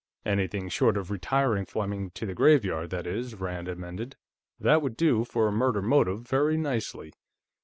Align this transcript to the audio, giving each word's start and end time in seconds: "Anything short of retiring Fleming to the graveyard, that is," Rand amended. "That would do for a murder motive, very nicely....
"Anything 0.25 0.67
short 0.67 0.97
of 0.97 1.11
retiring 1.11 1.63
Fleming 1.65 2.09
to 2.15 2.25
the 2.25 2.33
graveyard, 2.33 2.89
that 2.89 3.05
is," 3.05 3.35
Rand 3.35 3.67
amended. 3.67 4.15
"That 4.59 4.81
would 4.81 4.97
do 4.97 5.23
for 5.23 5.47
a 5.47 5.51
murder 5.51 5.83
motive, 5.83 6.21
very 6.27 6.57
nicely.... 6.57 7.13